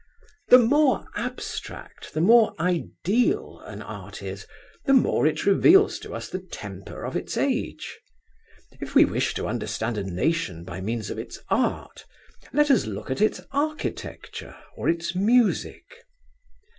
[0.47, 4.47] The more abstract, the more ideal an art is,
[4.85, 7.99] the more it reveals to us the temper of its age.
[8.79, 12.05] If we wish to understand a nation by means of its art,
[12.51, 15.83] let us look at its architecture or its music.